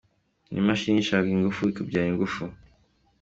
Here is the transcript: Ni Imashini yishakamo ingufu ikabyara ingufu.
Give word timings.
Ni 0.51 0.57
Imashini 0.61 0.99
yishakamo 0.99 1.33
ingufu 1.37 1.61
ikabyara 1.71 2.07
ingufu. 2.11 2.43